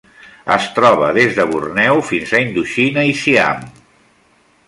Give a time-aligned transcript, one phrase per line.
[0.53, 3.63] Es troba des de Borneo fins a Indoxina i Siam.